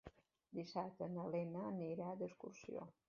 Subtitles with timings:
[0.59, 2.89] Dissabte na Lena anirà d'excursió.